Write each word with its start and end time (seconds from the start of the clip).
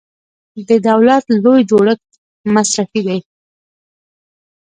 د 0.67 0.69
دولت 0.89 1.23
لوی 1.43 1.61
جوړښت 1.69 2.09
مصرفي 2.53 3.01
دی. 3.07 3.19